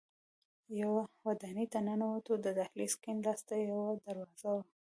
یوه 0.81 1.01
ودانۍ 1.25 1.65
ته 1.73 1.79
ننوتو، 1.87 2.33
د 2.39 2.47
دهلېز 2.57 2.93
کیڼ 3.01 3.17
لاس 3.25 3.39
ته 3.49 3.55
یوه 3.69 3.87
دروازه 4.05 4.49
وه. 4.53 4.63